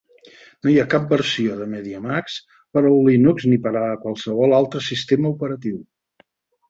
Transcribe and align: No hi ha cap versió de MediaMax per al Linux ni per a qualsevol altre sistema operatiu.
No 0.63 0.69
hi 0.69 0.77
ha 0.83 0.85
cap 0.93 1.03
versió 1.11 1.57
de 1.59 1.67
MediaMax 1.73 2.37
per 2.77 2.83
al 2.91 2.97
Linux 3.09 3.47
ni 3.53 3.61
per 3.67 3.75
a 3.85 3.87
qualsevol 4.07 4.57
altre 4.63 4.83
sistema 4.87 5.33
operatiu. 5.37 5.79